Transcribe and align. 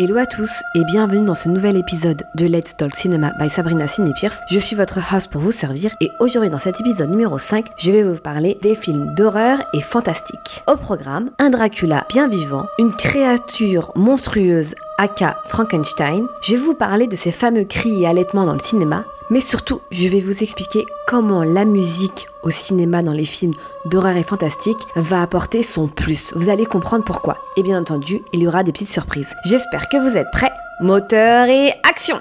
Hello 0.00 0.16
à 0.16 0.26
tous 0.26 0.62
et 0.76 0.84
bienvenue 0.84 1.24
dans 1.24 1.34
ce 1.34 1.48
nouvel 1.48 1.76
épisode 1.76 2.22
de 2.36 2.46
Let's 2.46 2.76
Talk 2.76 2.94
Cinema 2.94 3.32
by 3.40 3.50
Sabrina 3.50 3.88
Ciné 3.88 4.12
Pierce. 4.12 4.42
Je 4.48 4.60
suis 4.60 4.76
votre 4.76 5.00
host 5.12 5.28
pour 5.28 5.40
vous 5.40 5.50
servir 5.50 5.90
et 6.00 6.12
aujourd'hui 6.20 6.50
dans 6.50 6.60
cet 6.60 6.78
épisode 6.80 7.10
numéro 7.10 7.36
5, 7.36 7.66
je 7.76 7.90
vais 7.90 8.04
vous 8.04 8.14
parler 8.14 8.56
des 8.62 8.76
films 8.76 9.12
d'horreur 9.16 9.58
et 9.72 9.80
fantastiques. 9.80 10.62
Au 10.68 10.76
programme, 10.76 11.30
un 11.40 11.50
Dracula 11.50 12.06
bien 12.08 12.28
vivant, 12.28 12.66
une 12.78 12.94
créature 12.94 13.90
monstrueuse 13.96 14.76
aka 14.98 15.36
Frankenstein, 15.46 16.28
je 16.42 16.54
vais 16.54 16.62
vous 16.62 16.74
parler 16.74 17.08
de 17.08 17.16
ces 17.16 17.32
fameux 17.32 17.64
cris 17.64 18.04
et 18.04 18.06
allaitements 18.06 18.46
dans 18.46 18.52
le 18.52 18.60
cinéma, 18.60 19.04
mais 19.30 19.40
surtout, 19.40 19.80
je 19.90 20.08
vais 20.08 20.20
vous 20.20 20.42
expliquer 20.42 20.84
comment 21.06 21.42
la 21.42 21.64
musique 21.64 22.26
au 22.42 22.50
cinéma 22.50 23.02
dans 23.02 23.12
les 23.12 23.24
films 23.24 23.54
d'horreur 23.86 24.16
et 24.16 24.22
fantastique 24.22 24.78
va 24.96 25.22
apporter 25.22 25.62
son 25.62 25.88
plus. 25.88 26.32
Vous 26.34 26.48
allez 26.48 26.66
comprendre 26.66 27.04
pourquoi. 27.04 27.38
Et 27.56 27.62
bien 27.62 27.80
entendu, 27.80 28.22
il 28.32 28.42
y 28.42 28.48
aura 28.48 28.62
des 28.62 28.72
petites 28.72 28.88
surprises. 28.88 29.34
J'espère 29.44 29.88
que 29.88 29.96
vous 29.96 30.16
êtes 30.16 30.30
prêts. 30.30 30.52
Moteur 30.80 31.48
et 31.48 31.72
action 31.88 32.18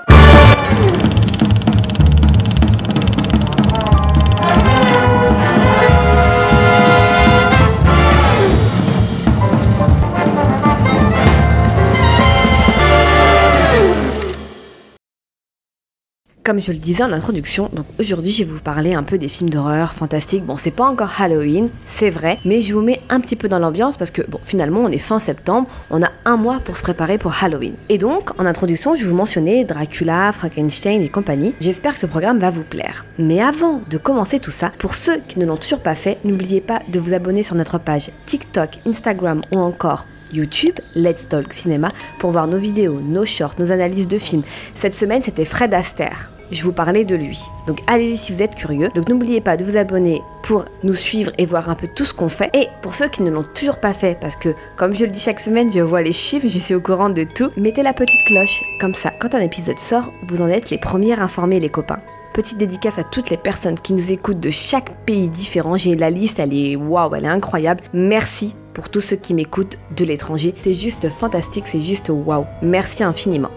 Comme 16.48 16.62
je 16.62 16.72
le 16.72 16.78
disais 16.78 17.04
en 17.04 17.12
introduction, 17.12 17.70
donc 17.74 17.88
aujourd'hui 18.00 18.32
je 18.32 18.46
vais 18.46 18.50
vous 18.50 18.62
parler 18.62 18.94
un 18.94 19.04
peu 19.04 19.18
des 19.18 19.28
films 19.28 19.50
d'horreur 19.50 19.94
fantastiques. 19.94 20.46
Bon, 20.46 20.56
c'est 20.56 20.72
pas 20.72 20.86
encore 20.86 21.12
Halloween, 21.20 21.68
c'est 21.88 22.10
vrai, 22.10 22.40
mais 22.46 22.62
je 22.62 22.74
vous 22.74 22.80
mets 22.80 23.02
un 23.10 23.20
petit 23.20 23.36
peu 23.36 23.50
dans 23.50 23.60
l'ambiance 23.60 23.98
parce 23.98 24.12
que 24.12 24.22
bon, 24.22 24.40
finalement 24.46 24.80
on 24.80 24.88
est 24.88 24.98
fin 24.98 25.20
septembre, 25.20 25.68
on 25.90 26.02
a 26.02 26.10
un 26.24 26.38
mois 26.38 26.62
pour 26.64 26.78
se 26.78 26.84
préparer 26.84 27.18
pour 27.18 27.34
Halloween. 27.44 27.74
Et 27.90 27.98
donc, 27.98 28.32
en 28.40 28.46
introduction, 28.46 28.96
je 28.96 29.04
vais 29.04 29.10
vous 29.10 29.16
mentionner 29.16 29.66
Dracula, 29.66 30.32
Frankenstein 30.32 31.02
et 31.02 31.10
compagnie. 31.10 31.54
J'espère 31.60 31.96
que 31.96 32.00
ce 32.00 32.06
programme 32.06 32.40
va 32.40 32.50
vous 32.50 32.64
plaire. 32.64 33.06
Mais 33.20 33.42
avant 33.42 33.82
de 33.90 33.98
commencer 33.98 34.40
tout 34.40 34.50
ça, 34.50 34.72
pour 34.78 34.96
ceux 34.96 35.18
qui 35.28 35.40
ne 35.40 35.46
l'ont 35.46 35.58
toujours 35.58 35.82
pas 35.82 35.96
fait, 35.96 36.18
n'oubliez 36.24 36.62
pas 36.62 36.80
de 36.88 36.98
vous 36.98 37.14
abonner 37.14 37.44
sur 37.44 37.56
notre 37.56 37.78
page 37.78 38.10
TikTok, 38.26 38.80
Instagram 38.88 39.42
ou 39.54 39.58
encore 39.58 40.08
YouTube, 40.32 40.76
Let's 40.96 41.28
Talk 41.28 41.52
Cinéma, 41.52 41.90
pour 42.22 42.32
voir 42.32 42.48
nos 42.48 42.58
vidéos, 42.58 43.02
nos 43.02 43.26
shorts, 43.26 43.56
nos 43.60 43.70
analyses 43.70 44.08
de 44.08 44.18
films. 44.18 44.44
Cette 44.76 44.96
semaine, 44.96 45.22
c'était 45.22 45.44
Fred 45.44 45.74
Astaire 45.74 46.32
je 46.52 46.64
vous 46.64 46.72
parlais 46.72 47.06
de 47.06 47.16
lui. 47.16 47.42
Donc 47.68 47.80
allez-y 47.88 48.18
si 48.18 48.32
vous 48.32 48.42
êtes 48.42 48.56
curieux. 48.56 48.90
Donc 48.90 49.10
n'oubliez 49.10 49.42
pas 49.42 49.58
de 49.58 49.64
vous 49.64 49.78
abonner 49.78 50.22
pour 50.44 50.66
nous 50.84 50.96
suivre 50.96 51.32
et 51.38 51.46
voir 51.46 51.70
un 51.70 51.76
peu 51.76 51.88
tout 51.88 52.06
ce 52.06 52.14
qu'on 52.14 52.30
fait. 52.30 52.50
Et 52.54 52.68
pour 52.82 52.96
ceux 52.96 53.08
qui 53.08 53.22
ne 53.22 53.32
l'ont 53.32 53.46
toujours 53.56 53.80
pas 53.80 53.94
fait, 53.94 54.18
parce 54.20 54.36
que 54.36 54.56
comme 54.76 54.96
je 54.96 55.06
le 55.06 55.12
dis 55.12 55.20
chaque 55.20 55.40
semaine, 55.40 55.72
je 55.72 55.80
vois 55.82 56.02
les 56.02 56.12
chiffres, 56.12 56.48
je 56.48 56.60
suis 56.60 56.76
au 56.76 56.82
courant 56.82 57.10
de 57.10 57.24
tout, 57.24 57.50
mettez 57.58 57.84
la 57.84 57.94
petite 57.94 58.26
cloche. 58.28 58.64
Comme 58.80 58.94
ça, 58.94 59.12
quand 59.20 59.36
un 59.36 59.42
épisode 59.42 59.80
sort, 59.80 60.12
vous 60.28 60.42
en 60.42 60.48
êtes 60.48 60.70
les 60.70 60.78
premiers 60.78 61.20
informés 61.20 61.60
les 61.60 61.70
copains. 61.70 62.00
Petite 62.34 62.60
dédicace 62.60 63.00
à 63.00 63.04
toutes 63.04 63.32
les 63.32 63.38
personnes 63.38 63.80
qui 63.80 63.94
nous 63.94 64.12
écoutent 64.12 64.40
de 64.40 64.52
chaque 64.52 64.96
pays 65.06 65.28
différent. 65.28 65.76
J'ai 65.76 65.96
la 65.96 66.12
liste, 66.12 66.40
elle 66.40 66.54
est 66.54 66.76
waouh, 66.76 67.16
elle 67.16 67.26
est 67.26 67.30
incroyable. 67.30 67.84
Merci 67.94 68.56
pour 68.76 68.90
tous 68.90 69.02
ceux 69.02 69.16
qui 69.16 69.34
m'écoutent 69.34 69.80
de 69.96 70.06
l'étranger. 70.06 70.54
C'est 70.62 70.76
juste 70.76 71.10
fantastique, 71.10 71.68
c'est 71.68 71.82
juste 71.82 72.10
waouh. 72.10 72.46
Merci 72.62 73.04
infiniment. 73.04 73.50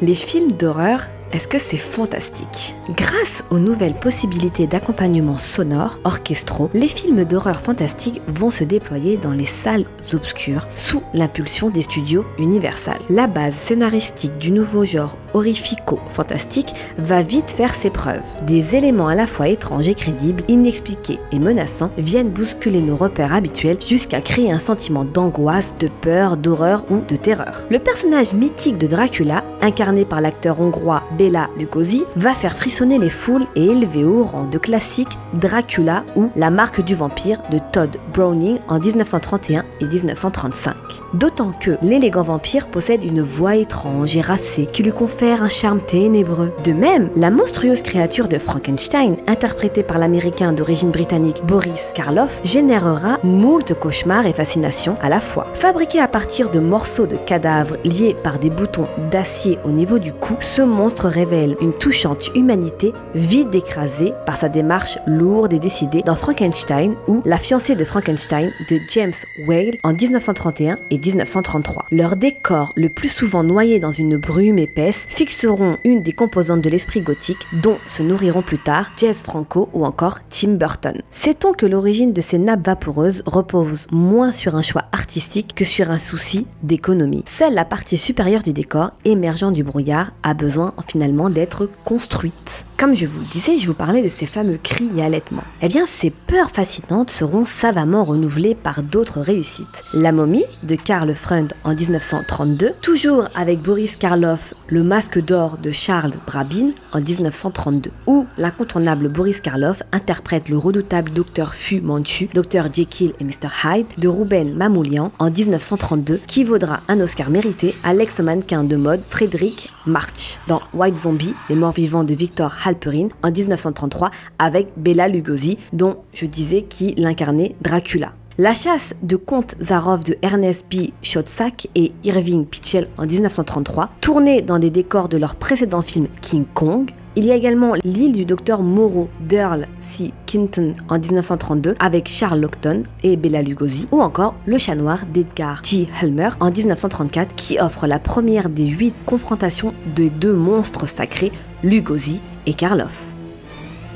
Les 0.00 0.14
films 0.14 0.52
d'horreur 0.52 1.02
est-ce 1.32 1.48
que 1.48 1.58
c'est 1.58 1.78
fantastique? 1.78 2.76
Grâce 2.90 3.44
aux 3.50 3.58
nouvelles 3.58 3.94
possibilités 3.94 4.66
d'accompagnement 4.66 5.38
sonore, 5.38 5.98
orchestraux, 6.04 6.68
les 6.74 6.88
films 6.88 7.24
d'horreur 7.24 7.60
fantastique 7.60 8.20
vont 8.28 8.50
se 8.50 8.64
déployer 8.64 9.16
dans 9.16 9.32
les 9.32 9.46
salles 9.46 9.86
obscures 10.12 10.66
sous 10.74 11.02
l'impulsion 11.14 11.70
des 11.70 11.82
studios 11.82 12.26
Universal. 12.38 12.98
La 13.08 13.26
base 13.26 13.54
scénaristique 13.54 14.36
du 14.36 14.52
nouveau 14.52 14.84
genre 14.84 15.16
horrifico-fantastique 15.32 16.74
va 16.98 17.22
vite 17.22 17.50
faire 17.50 17.74
ses 17.74 17.88
preuves. 17.88 18.36
Des 18.42 18.76
éléments 18.76 19.08
à 19.08 19.14
la 19.14 19.26
fois 19.26 19.48
étranges 19.48 19.88
et 19.88 19.94
crédibles, 19.94 20.44
inexpliqués 20.48 21.18
et 21.32 21.38
menaçants 21.38 21.92
viennent 21.96 22.28
bousculer 22.28 22.82
nos 22.82 22.96
repères 22.96 23.32
habituels 23.32 23.80
jusqu'à 23.80 24.20
créer 24.20 24.52
un 24.52 24.58
sentiment 24.58 25.06
d'angoisse, 25.06 25.74
de 25.78 25.88
peur, 26.02 26.36
d'horreur 26.36 26.84
ou 26.90 27.00
de 27.00 27.16
terreur. 27.16 27.66
Le 27.70 27.78
personnage 27.78 28.34
mythique 28.34 28.76
de 28.76 28.86
Dracula, 28.86 29.42
incarné 29.62 30.04
par 30.04 30.20
l'acteur 30.20 30.60
hongrois 30.60 31.02
Bela 31.22 31.48
Lugosi, 31.56 32.04
va 32.16 32.34
faire 32.34 32.56
frissonner 32.56 32.98
les 32.98 33.08
foules 33.08 33.46
et 33.54 33.66
élever 33.66 34.04
au 34.04 34.24
rang 34.24 34.46
de 34.46 34.58
classique 34.58 35.16
Dracula 35.34 36.04
ou 36.16 36.30
La 36.34 36.50
marque 36.50 36.84
du 36.84 36.96
vampire 36.96 37.40
de 37.52 37.58
Todd 37.70 37.96
Browning 38.12 38.58
en 38.66 38.80
1931 38.80 39.64
et 39.80 39.86
1935. 39.86 40.74
D'autant 41.14 41.52
que 41.52 41.78
l'élégant 41.80 42.22
vampire 42.22 42.66
possède 42.68 43.04
une 43.04 43.22
voix 43.22 43.54
étrange 43.54 44.16
et 44.16 44.20
racée 44.20 44.66
qui 44.66 44.82
lui 44.82 44.90
confère 44.90 45.44
un 45.44 45.48
charme 45.48 45.80
ténébreux. 45.80 46.52
De 46.64 46.72
même, 46.72 47.08
la 47.14 47.30
monstrueuse 47.30 47.82
créature 47.82 48.26
de 48.26 48.38
Frankenstein, 48.38 49.16
interprétée 49.28 49.84
par 49.84 49.98
l'américain 49.98 50.52
d'origine 50.52 50.90
britannique 50.90 51.42
Boris 51.46 51.92
Karloff, 51.94 52.40
générera 52.42 53.20
moult 53.22 53.74
cauchemars 53.78 54.26
et 54.26 54.32
fascinations 54.32 54.96
à 55.00 55.08
la 55.08 55.20
fois. 55.20 55.46
Fabriqué 55.54 56.00
à 56.00 56.08
partir 56.08 56.50
de 56.50 56.58
morceaux 56.58 57.06
de 57.06 57.16
cadavres 57.16 57.76
liés 57.84 58.16
par 58.24 58.40
des 58.40 58.50
boutons 58.50 58.88
d'acier 59.12 59.58
au 59.64 59.70
niveau 59.70 60.00
du 60.00 60.12
cou, 60.12 60.34
ce 60.40 60.62
monstre 60.62 61.11
révèle 61.12 61.56
une 61.60 61.72
touchante 61.72 62.30
humanité 62.34 62.92
vide 63.14 63.54
écrasée 63.54 64.12
par 64.26 64.36
sa 64.36 64.48
démarche 64.48 64.98
lourde 65.06 65.52
et 65.52 65.58
décidée 65.58 66.02
dans 66.02 66.16
Frankenstein 66.16 66.94
ou 67.06 67.22
La 67.24 67.38
fiancée 67.38 67.76
de 67.76 67.84
Frankenstein 67.84 68.50
de 68.68 68.80
James 68.90 69.12
Whale 69.46 69.76
en 69.84 69.92
1931 69.92 70.76
et 70.90 70.98
1933. 70.98 71.84
Leur 71.92 72.16
décor, 72.16 72.72
le 72.76 72.88
plus 72.88 73.08
souvent 73.08 73.44
noyé 73.44 73.78
dans 73.78 73.92
une 73.92 74.16
brume 74.16 74.58
épaisse, 74.58 75.06
fixeront 75.08 75.76
une 75.84 76.02
des 76.02 76.12
composantes 76.12 76.62
de 76.62 76.70
l'esprit 76.70 77.00
gothique 77.00 77.46
dont 77.62 77.78
se 77.86 78.02
nourriront 78.02 78.42
plus 78.42 78.58
tard 78.58 78.90
Jazz 78.96 79.22
Franco 79.22 79.68
ou 79.72 79.84
encore 79.84 80.18
Tim 80.30 80.54
Burton. 80.54 81.02
Sait-on 81.10 81.52
que 81.52 81.66
l'origine 81.66 82.12
de 82.12 82.20
ces 82.20 82.38
nappes 82.38 82.66
vaporeuses 82.66 83.22
repose 83.26 83.86
moins 83.90 84.32
sur 84.32 84.56
un 84.56 84.62
choix 84.62 84.84
artistique 84.92 85.54
que 85.54 85.64
sur 85.64 85.90
un 85.90 85.98
souci 85.98 86.46
d'économie? 86.62 87.24
Seule 87.26 87.54
la 87.54 87.64
partie 87.64 87.98
supérieure 87.98 88.42
du 88.42 88.52
décor, 88.52 88.92
émergeant 89.04 89.50
du 89.50 89.62
brouillard, 89.62 90.12
a 90.22 90.34
besoin 90.34 90.72
finalement 90.92 91.30
d'être 91.30 91.70
construite. 91.86 92.66
Comme 92.82 92.96
je 92.96 93.06
vous 93.06 93.20
le 93.20 93.26
disais, 93.26 93.60
je 93.60 93.68
vous 93.68 93.74
parlais 93.74 94.02
de 94.02 94.08
ces 94.08 94.26
fameux 94.26 94.58
cris 94.60 94.90
et 94.96 95.04
allaitements. 95.04 95.44
Eh 95.60 95.68
bien, 95.68 95.86
ces 95.86 96.10
peurs 96.10 96.50
fascinantes 96.50 97.12
seront 97.12 97.46
savamment 97.46 98.02
renouvelées 98.02 98.56
par 98.56 98.82
d'autres 98.82 99.20
réussites. 99.20 99.84
La 99.94 100.10
momie 100.10 100.42
de 100.64 100.74
Karl 100.74 101.14
Freund 101.14 101.52
en 101.62 101.74
1932, 101.74 102.72
toujours 102.82 103.28
avec 103.36 103.60
Boris 103.60 103.94
Karloff, 103.94 104.54
le 104.66 104.82
masque 104.82 105.20
d'or 105.20 105.58
de 105.58 105.70
Charles 105.70 106.14
Brabin 106.26 106.70
en 106.92 107.00
1932, 107.00 107.92
où 108.08 108.26
l'incontournable 108.36 109.08
Boris 109.08 109.40
Karloff 109.40 109.84
interprète 109.92 110.48
le 110.48 110.58
redoutable 110.58 111.12
Dr 111.12 111.54
Fu 111.54 111.82
Manchu, 111.82 112.28
Dr 112.34 112.64
Jekyll 112.72 113.12
et 113.20 113.24
Mr 113.24 113.48
Hyde 113.62 113.86
de 113.98 114.08
Ruben 114.08 114.54
Mamoulian 114.54 115.12
en 115.20 115.30
1932, 115.30 116.20
qui 116.26 116.42
vaudra 116.42 116.80
un 116.88 116.98
Oscar 116.98 117.30
mérité 117.30 117.76
à 117.84 117.94
l'ex-mannequin 117.94 118.64
de 118.64 118.74
mode 118.74 119.02
Frédéric 119.08 119.72
March 119.86 120.40
dans 120.48 120.62
White 120.74 120.96
Zombie, 120.96 121.34
les 121.48 121.54
morts 121.54 121.70
vivants 121.70 122.02
de 122.02 122.14
Victor 122.14 122.52
Halperin 122.72 123.08
en 123.22 123.30
1933 123.30 124.10
avec 124.38 124.68
Bela 124.76 125.08
Lugosi, 125.08 125.58
dont 125.72 125.98
je 126.14 126.26
disais 126.26 126.62
qu'il 126.62 127.04
incarnait 127.04 127.54
Dracula. 127.60 128.12
La 128.38 128.54
chasse 128.54 128.94
de 129.02 129.16
Comte 129.16 129.56
Zarov 129.60 130.04
de 130.04 130.16
Ernest 130.22 130.64
B. 130.70 130.88
Schotzak 131.02 131.68
et 131.74 131.92
Irving 132.02 132.46
Pitchell 132.46 132.88
en 132.96 133.04
1933, 133.04 133.90
tournée 134.00 134.40
dans 134.40 134.58
des 134.58 134.70
décors 134.70 135.10
de 135.10 135.18
leur 135.18 135.36
précédent 135.36 135.82
film 135.82 136.06
King 136.22 136.46
Kong. 136.54 136.90
Il 137.14 137.26
y 137.26 137.30
a 137.30 137.34
également 137.34 137.74
L'île 137.84 138.14
du 138.14 138.24
docteur 138.24 138.62
Moreau 138.62 139.10
d'Earl 139.20 139.66
C. 139.80 140.12
Kinton 140.24 140.72
en 140.88 140.98
1932 140.98 141.74
avec 141.78 142.08
Charles 142.08 142.40
Lockton 142.40 142.84
et 143.02 143.18
Bela 143.18 143.42
Lugosi, 143.42 143.84
ou 143.92 144.00
encore 144.00 144.34
Le 144.46 144.56
chat 144.56 144.76
noir 144.76 145.00
d'Edgar 145.12 145.60
G. 145.62 145.86
Helmer 146.00 146.30
en 146.40 146.50
1934 146.50 147.34
qui 147.34 147.60
offre 147.60 147.86
la 147.86 147.98
première 147.98 148.48
des 148.48 148.66
huit 148.66 148.94
confrontations 149.04 149.74
de 149.94 150.08
deux 150.08 150.34
monstres 150.34 150.88
sacrés, 150.88 151.32
Lugosi 151.62 152.22
et 152.46 152.54
Karloff. 152.54 153.12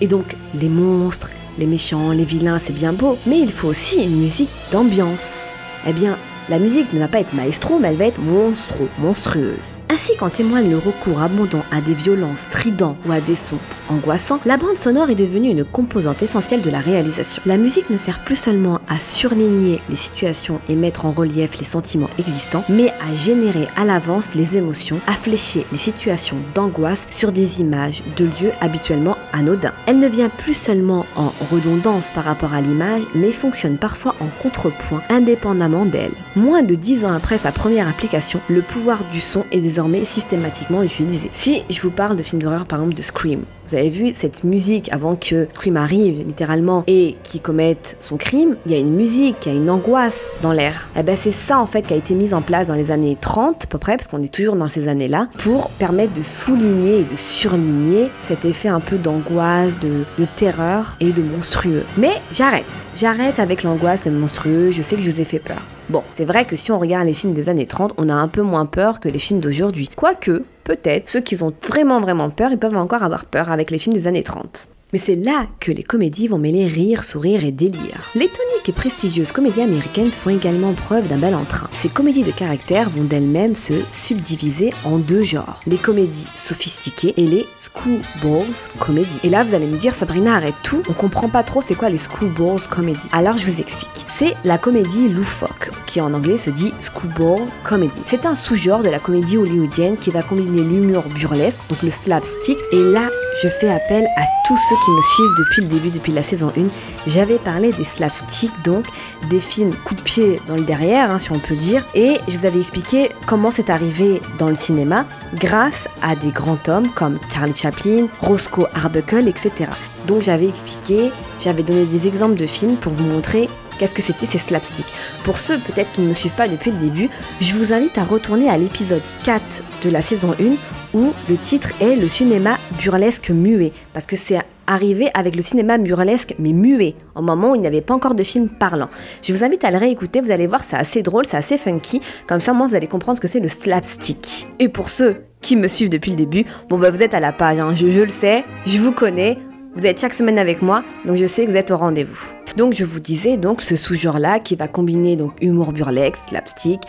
Et 0.00 0.06
donc, 0.06 0.36
les 0.54 0.68
monstres, 0.68 1.30
les 1.58 1.66
méchants, 1.66 2.12
les 2.12 2.24
vilains, 2.24 2.58
c'est 2.58 2.72
bien 2.72 2.92
beau, 2.92 3.18
mais 3.26 3.40
il 3.40 3.50
faut 3.50 3.68
aussi 3.68 4.02
une 4.02 4.18
musique 4.20 4.50
d'ambiance. 4.70 5.54
Eh 5.86 5.92
bien, 5.92 6.16
la 6.48 6.58
musique 6.58 6.92
ne 6.92 7.00
va 7.00 7.08
pas 7.08 7.20
être 7.20 7.34
maestro, 7.34 7.78
mais 7.78 7.88
elle 7.88 7.96
va 7.96 8.06
être 8.06 8.20
monstro, 8.20 8.88
monstrueuse. 8.98 9.82
Ainsi 9.90 10.16
qu'en 10.16 10.28
témoigne 10.28 10.70
le 10.70 10.78
recours 10.78 11.20
abondant 11.20 11.64
à 11.72 11.80
des 11.80 11.94
violences 11.94 12.40
stridents 12.40 12.96
ou 13.06 13.12
à 13.12 13.20
des 13.20 13.34
sons 13.34 13.58
angoissants, 13.88 14.40
la 14.46 14.56
bande 14.56 14.76
sonore 14.76 15.10
est 15.10 15.16
devenue 15.16 15.50
une 15.50 15.64
composante 15.64 16.22
essentielle 16.22 16.62
de 16.62 16.70
la 16.70 16.78
réalisation. 16.78 17.42
La 17.46 17.56
musique 17.56 17.90
ne 17.90 17.98
sert 17.98 18.20
plus 18.20 18.36
seulement 18.36 18.80
à 18.88 19.00
surligner 19.00 19.80
les 19.88 19.96
situations 19.96 20.60
et 20.68 20.76
mettre 20.76 21.04
en 21.04 21.10
relief 21.10 21.58
les 21.58 21.64
sentiments 21.64 22.10
existants, 22.18 22.64
mais 22.68 22.92
à 23.10 23.14
générer 23.14 23.66
à 23.76 23.84
l'avance 23.84 24.34
les 24.34 24.56
émotions, 24.56 25.00
à 25.06 25.12
flécher 25.12 25.66
les 25.72 25.78
situations 25.78 26.38
d'angoisse 26.54 27.08
sur 27.10 27.32
des 27.32 27.60
images 27.60 28.02
de 28.16 28.24
lieux 28.24 28.52
habituellement 28.60 29.16
anodins. 29.32 29.72
Elle 29.86 29.98
ne 29.98 30.08
vient 30.08 30.28
plus 30.28 30.54
seulement 30.54 31.06
en 31.16 31.32
redondance 31.50 32.10
par 32.10 32.24
rapport 32.24 32.54
à 32.54 32.60
l'image, 32.60 33.02
mais 33.14 33.32
fonctionne 33.32 33.78
parfois 33.78 34.14
en 34.20 34.26
contrepoint 34.42 35.02
indépendamment 35.10 35.86
d'elle. 35.86 36.12
Moins 36.36 36.62
de 36.62 36.74
dix 36.74 37.06
ans 37.06 37.14
après 37.14 37.38
sa 37.38 37.50
première 37.50 37.88
application, 37.88 38.40
le 38.50 38.60
pouvoir 38.60 39.02
du 39.10 39.20
son 39.20 39.44
est 39.52 39.60
désormais 39.60 40.04
systématiquement 40.04 40.82
utilisé. 40.82 41.30
Si 41.32 41.64
je 41.70 41.80
vous 41.80 41.90
parle 41.90 42.14
de 42.14 42.22
films 42.22 42.42
d'horreur 42.42 42.66
par 42.66 42.78
exemple 42.78 42.94
de 42.94 43.00
Scream, 43.00 43.44
vous 43.66 43.74
avez 43.74 43.88
vu 43.88 44.12
cette 44.14 44.44
musique 44.44 44.92
avant 44.92 45.16
que 45.16 45.48
Scream 45.54 45.78
arrive 45.78 46.18
littéralement 46.26 46.84
et 46.88 47.16
qui 47.22 47.40
commette 47.40 47.96
son 48.00 48.18
crime, 48.18 48.56
il 48.66 48.72
y 48.72 48.74
a 48.74 48.78
une 48.78 48.94
musique, 48.94 49.46
il 49.46 49.52
y 49.52 49.54
a 49.54 49.58
une 49.58 49.70
angoisse 49.70 50.36
dans 50.42 50.52
l'air. 50.52 50.90
Et 50.94 51.00
eh 51.00 51.02
ben 51.02 51.16
c'est 51.16 51.32
ça 51.32 51.58
en 51.58 51.64
fait 51.64 51.80
qui 51.80 51.94
a 51.94 51.96
été 51.96 52.14
mise 52.14 52.34
en 52.34 52.42
place 52.42 52.66
dans 52.66 52.74
les 52.74 52.90
années 52.90 53.16
30 53.18 53.64
à 53.64 53.66
peu 53.66 53.78
près, 53.78 53.96
parce 53.96 54.06
qu'on 54.06 54.22
est 54.22 54.32
toujours 54.32 54.56
dans 54.56 54.68
ces 54.68 54.88
années-là, 54.88 55.28
pour 55.38 55.70
permettre 55.70 56.12
de 56.12 56.22
souligner 56.22 57.00
et 57.00 57.04
de 57.04 57.16
surligner 57.16 58.10
cet 58.20 58.44
effet 58.44 58.68
un 58.68 58.80
peu 58.80 58.98
d'angoisse, 58.98 59.78
de, 59.78 60.04
de 60.18 60.26
terreur 60.36 60.98
et 61.00 61.12
de 61.12 61.22
monstrueux. 61.22 61.84
Mais 61.96 62.12
j'arrête, 62.30 62.86
j'arrête 62.94 63.38
avec 63.38 63.62
l'angoisse, 63.62 64.04
le 64.04 64.12
monstrueux, 64.12 64.70
je 64.70 64.82
sais 64.82 64.96
que 64.96 65.02
je 65.02 65.10
vous 65.10 65.20
ai 65.22 65.24
fait 65.24 65.38
peur. 65.38 65.62
Bon, 65.88 66.02
c'est 66.14 66.24
vrai 66.24 66.44
que 66.44 66.56
si 66.56 66.72
on 66.72 66.80
regarde 66.80 67.06
les 67.06 67.12
films 67.12 67.32
des 67.32 67.48
années 67.48 67.66
30, 67.66 67.94
on 67.96 68.08
a 68.08 68.14
un 68.14 68.26
peu 68.26 68.42
moins 68.42 68.66
peur 68.66 68.98
que 68.98 69.08
les 69.08 69.20
films 69.20 69.38
d'aujourd'hui. 69.38 69.88
Quoique, 69.94 70.44
peut-être, 70.64 71.08
ceux 71.08 71.20
qui 71.20 71.40
ont 71.44 71.52
vraiment 71.68 72.00
vraiment 72.00 72.28
peur, 72.28 72.50
ils 72.50 72.58
peuvent 72.58 72.76
encore 72.76 73.04
avoir 73.04 73.24
peur 73.24 73.52
avec 73.52 73.70
les 73.70 73.78
films 73.78 73.94
des 73.94 74.08
années 74.08 74.24
30. 74.24 74.68
Mais 74.92 75.00
c'est 75.00 75.16
là 75.16 75.46
que 75.58 75.72
les 75.72 75.82
comédies 75.82 76.28
vont 76.28 76.38
mêler 76.38 76.66
rire, 76.66 77.02
sourire 77.02 77.44
et 77.44 77.50
délire. 77.50 78.10
Les 78.14 78.28
toniques 78.28 78.68
et 78.68 78.72
prestigieuses 78.72 79.32
comédies 79.32 79.62
américaines 79.62 80.12
font 80.12 80.30
également 80.30 80.72
preuve 80.74 81.08
d'un 81.08 81.18
bel 81.18 81.34
entrain. 81.34 81.68
Ces 81.72 81.88
comédies 81.88 82.22
de 82.22 82.30
caractère 82.30 82.88
vont 82.90 83.02
d'elles-mêmes 83.02 83.56
se 83.56 83.74
subdiviser 83.92 84.72
en 84.84 84.98
deux 84.98 85.22
genres. 85.22 85.60
Les 85.66 85.76
comédies 85.76 86.28
sophistiquées 86.34 87.14
et 87.16 87.26
les 87.26 87.46
schoolballs 87.60 88.70
comédies. 88.78 89.18
Et 89.24 89.28
là, 89.28 89.42
vous 89.42 89.54
allez 89.54 89.66
me 89.66 89.76
dire, 89.76 89.92
Sabrina, 89.92 90.36
arrête 90.36 90.54
tout, 90.62 90.82
on 90.88 90.92
comprend 90.92 91.28
pas 91.28 91.42
trop 91.42 91.60
c'est 91.60 91.74
quoi 91.74 91.90
les 91.90 91.98
schoolballs 91.98 92.68
comédies. 92.70 93.08
Alors, 93.12 93.36
je 93.36 93.46
vous 93.46 93.60
explique. 93.60 94.04
C'est 94.06 94.36
la 94.44 94.56
comédie 94.56 95.08
loufoque, 95.08 95.70
qui 95.86 96.00
en 96.00 96.12
anglais 96.12 96.38
se 96.38 96.50
dit 96.50 96.72
schoolball 96.80 97.42
comedy. 97.64 98.00
C'est 98.06 98.24
un 98.24 98.34
sous-genre 98.36 98.82
de 98.82 98.88
la 98.88 99.00
comédie 99.00 99.36
hollywoodienne 99.36 99.96
qui 99.96 100.10
va 100.10 100.22
combiner 100.22 100.62
l'humour 100.62 101.02
burlesque, 101.14 101.60
donc 101.68 101.82
le 101.82 101.90
slapstick, 101.90 102.58
et 102.72 102.82
là, 102.82 103.10
je 103.42 103.48
fais 103.48 103.68
appel 103.68 104.06
à 104.16 104.22
tous 104.46 104.56
ceux 104.68 104.76
qui 104.84 104.85
me 104.90 105.02
suivent 105.02 105.34
depuis 105.38 105.62
le 105.62 105.68
début, 105.68 105.90
depuis 105.90 106.12
la 106.12 106.22
saison 106.22 106.52
1, 106.56 106.66
j'avais 107.06 107.38
parlé 107.38 107.72
des 107.72 107.84
slapsticks, 107.84 108.52
donc 108.64 108.86
des 109.30 109.40
films 109.40 109.74
coup 109.84 109.94
de 109.94 110.00
pied 110.00 110.40
dans 110.46 110.56
le 110.56 110.62
derrière, 110.62 111.10
hein, 111.10 111.18
si 111.18 111.32
on 111.32 111.38
peut 111.38 111.56
dire, 111.56 111.84
et 111.94 112.18
je 112.28 112.36
vous 112.36 112.46
avais 112.46 112.60
expliqué 112.60 113.10
comment 113.26 113.50
c'est 113.50 113.70
arrivé 113.70 114.20
dans 114.38 114.48
le 114.48 114.54
cinéma 114.54 115.06
grâce 115.34 115.88
à 116.02 116.16
des 116.16 116.30
grands 116.30 116.58
hommes 116.68 116.88
comme 116.94 117.18
Charlie 117.32 117.54
Chaplin, 117.54 118.06
Roscoe 118.20 118.66
Arbuckle, 118.74 119.28
etc. 119.28 119.70
Donc 120.06 120.22
j'avais 120.22 120.48
expliqué, 120.48 121.10
j'avais 121.40 121.62
donné 121.62 121.84
des 121.84 122.06
exemples 122.06 122.36
de 122.36 122.46
films 122.46 122.76
pour 122.76 122.92
vous 122.92 123.04
montrer 123.04 123.48
qu'est-ce 123.78 123.94
que 123.94 124.02
c'était 124.02 124.26
ces 124.26 124.38
slapsticks. 124.38 124.92
Pour 125.24 125.38
ceux 125.38 125.58
peut-être 125.58 125.92
qui 125.92 126.00
ne 126.00 126.08
me 126.08 126.14
suivent 126.14 126.34
pas 126.34 126.48
depuis 126.48 126.70
le 126.70 126.78
début, 126.78 127.10
je 127.40 127.54
vous 127.54 127.72
invite 127.72 127.98
à 127.98 128.04
retourner 128.04 128.48
à 128.48 128.56
l'épisode 128.56 129.02
4 129.24 129.62
de 129.84 129.90
la 129.90 130.02
saison 130.02 130.34
1 130.40 130.54
où 130.94 131.12
le 131.28 131.36
titre 131.36 131.70
est 131.80 131.96
le 131.96 132.08
cinéma 132.08 132.56
burlesque 132.82 133.30
muet, 133.30 133.72
parce 133.92 134.06
que 134.06 134.16
c'est 134.16 134.40
arrivé 134.66 135.08
avec 135.14 135.36
le 135.36 135.42
cinéma 135.42 135.78
burlesque 135.78 136.34
mais 136.38 136.52
muet, 136.52 136.94
au 137.14 137.22
moment 137.22 137.52
où 137.52 137.54
il 137.54 137.60
n'y 137.60 137.66
avait 137.66 137.80
pas 137.80 137.94
encore 137.94 138.14
de 138.14 138.22
film 138.22 138.48
parlant. 138.48 138.88
Je 139.22 139.32
vous 139.32 139.44
invite 139.44 139.64
à 139.64 139.70
le 139.70 139.78
réécouter, 139.78 140.20
vous 140.20 140.30
allez 140.30 140.46
voir, 140.46 140.64
c'est 140.64 140.76
assez 140.76 141.02
drôle, 141.02 141.26
c'est 141.26 141.36
assez 141.36 141.58
funky, 141.58 142.00
comme 142.26 142.40
ça 142.40 142.52
moi 142.52 142.66
vous 142.66 142.74
allez 142.74 142.88
comprendre 142.88 143.16
ce 143.16 143.22
que 143.22 143.28
c'est 143.28 143.40
le 143.40 143.48
slapstick. 143.48 144.48
Et 144.58 144.68
pour 144.68 144.88
ceux 144.88 145.22
qui 145.40 145.56
me 145.56 145.68
suivent 145.68 145.90
depuis 145.90 146.10
le 146.10 146.16
début, 146.16 146.44
bon 146.68 146.78
bah 146.78 146.90
vous 146.90 147.02
êtes 147.02 147.14
à 147.14 147.20
la 147.20 147.32
page, 147.32 147.58
hein. 147.58 147.74
je 147.74 147.86
le 147.86 148.10
sais, 148.10 148.44
je 148.66 148.78
vous 148.78 148.92
connais, 148.92 149.38
vous 149.76 149.86
êtes 149.86 150.00
chaque 150.00 150.14
semaine 150.14 150.38
avec 150.38 150.62
moi, 150.62 150.82
donc 151.04 151.16
je 151.16 151.26
sais 151.26 151.44
que 151.44 151.50
vous 151.50 151.56
êtes 151.56 151.70
au 151.70 151.76
rendez-vous. 151.76 152.18
Donc 152.56 152.72
je 152.72 152.84
vous 152.84 153.00
disais 153.00 153.36
donc 153.36 153.60
ce 153.60 153.76
sous-genre-là 153.76 154.38
qui 154.38 154.56
va 154.56 154.68
combiner 154.68 155.16
donc 155.16 155.32
humour 155.42 155.72
burlesque, 155.72 156.16
slapstick 156.28 156.80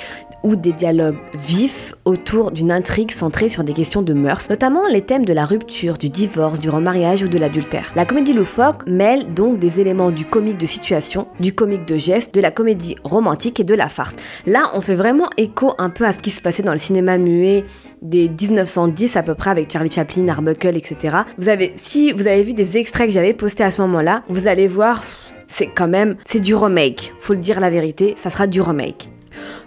ou 0.44 0.56
des 0.56 0.72
dialogues 0.72 1.18
vifs 1.34 1.94
autour 2.06 2.52
d'une 2.52 2.72
intrigue 2.72 3.12
centrée 3.12 3.50
sur 3.50 3.66
des 3.66 3.74
questions 3.74 4.02
de 4.02 4.14
mœurs, 4.14 4.50
notamment 4.50 4.88
les 4.88 5.02
thèmes 5.02 5.26
de 5.26 5.34
la 5.34 5.46
rupture, 5.46 5.98
du 5.98 6.10
divorce, 6.10 6.60
du 6.60 6.70
remariage 6.70 7.24
ou 7.24 7.28
de 7.28 7.38
l'adultère. 7.38 7.92
La 7.96 8.06
comédie 8.06 8.34
loufoque 8.34 8.88
mêle 8.88 9.34
donc 9.34 9.60
des 9.60 9.82
éléments 9.82 10.12
du 10.12 10.26
comique 10.26 10.58
de 10.58 10.66
situation, 10.66 11.28
du 11.42 11.54
comique 11.54 11.86
de 11.86 11.98
geste, 11.98 12.34
de 12.34 12.40
la 12.40 12.52
comédie 12.52 12.96
romantique 13.04 13.60
et 13.60 13.66
de 13.66 13.74
la 13.74 13.90
farce. 13.90 14.16
Là, 14.46 14.72
on 14.74 14.80
fait 14.80 14.96
vraiment 14.96 15.28
écho 15.38 15.74
un 15.80 15.90
peu 15.90 16.06
à 16.06 16.14
ce 16.14 16.20
qui 16.20 16.30
se 16.30 16.42
passait 16.42 16.64
dans 16.64 16.72
le 16.72 16.78
cinéma 16.78 17.18
muet 17.18 17.66
des 18.02 18.30
1910 18.30 19.18
à 19.18 19.24
peu 19.24 19.34
près 19.34 19.50
avec 19.50 19.72
Charlie 19.72 19.92
Chaplin, 19.92 20.28
Arbuckle, 20.28 20.78
etc. 20.78 21.18
Vous 21.38 21.50
avez, 21.50 21.74
si 21.76 22.12
vous 22.12 22.28
avez 22.28 22.44
vu 22.44 22.54
des 22.54 22.77
extraits 22.78 23.08
que 23.08 23.14
j'avais 23.14 23.34
postés 23.34 23.64
à 23.64 23.72
ce 23.72 23.82
moment-là, 23.82 24.24
vous 24.30 24.48
allez 24.48 24.68
voir, 24.68 25.04
c'est 25.48 25.68
quand 25.68 25.88
même, 25.88 26.16
c'est 26.26 26.40
du 26.40 26.56
remake. 26.56 27.14
Faut 27.20 27.34
le 27.34 27.40
dire 27.40 27.60
la 27.60 27.70
vérité, 27.70 28.16
ça 28.18 28.30
sera 28.30 28.48
du 28.48 28.62
remake. 28.62 29.10